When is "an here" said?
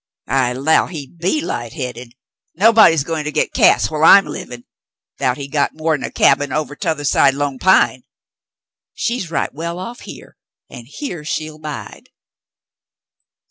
10.71-11.23